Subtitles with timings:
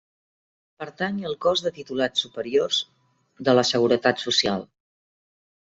[0.83, 2.81] Pertany al Cos de Titulats Superiors
[3.49, 4.71] de la Seguretat Social.